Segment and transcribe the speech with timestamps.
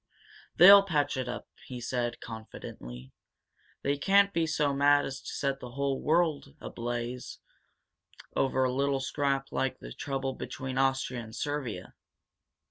[0.55, 3.13] "They'll patch it up," he said, confidently.
[3.83, 7.37] "They can't be so mad as to set the whole world ablaze
[8.35, 11.93] over a little scrap like the trouble between Austria and Servia."